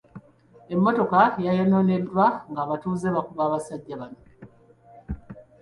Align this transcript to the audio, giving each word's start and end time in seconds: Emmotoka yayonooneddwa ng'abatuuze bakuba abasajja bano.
Emmotoka 0.73 1.19
yayonooneddwa 1.45 2.25
ng'abatuuze 2.51 3.07
bakuba 3.15 3.41
abasajja 3.47 3.95
bano. 4.01 4.19